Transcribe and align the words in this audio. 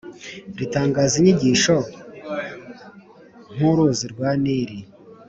Ritangaza 0.59 1.13
inyigisho 1.17 1.75
nk’uruzi 3.53 4.05
rwa 4.13 4.29
Nili, 4.41 4.79